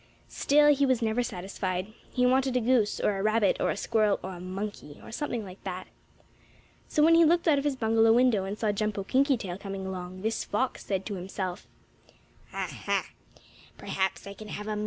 Still 0.29 0.73
he 0.73 0.83
was 0.83 1.03
never 1.03 1.21
satisfied. 1.21 1.93
He 2.11 2.25
wanted 2.25 2.57
a 2.57 2.59
goose, 2.59 2.99
or 2.99 3.19
a 3.19 3.21
rabbit, 3.21 3.57
or 3.61 3.69
a 3.69 3.77
squirrel, 3.77 4.19
or 4.23 4.33
a 4.33 4.39
monkey, 4.39 4.99
or 5.03 5.11
something 5.11 5.45
like 5.45 5.63
that. 5.63 5.85
So 6.87 7.03
when 7.03 7.13
he 7.13 7.23
looked 7.23 7.47
out 7.47 7.59
of 7.59 7.63
his 7.63 7.75
bungalow 7.75 8.11
window, 8.13 8.43
and 8.43 8.57
saw 8.57 8.71
Jumpo 8.71 9.03
Kinkytail 9.05 9.59
coming 9.59 9.85
along, 9.85 10.23
this 10.23 10.43
fox 10.43 10.83
said 10.83 11.05
to 11.05 11.13
himself: 11.17 11.67
"Ah, 12.51 12.67
ha! 12.67 13.09